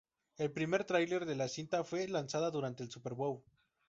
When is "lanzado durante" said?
2.07-2.81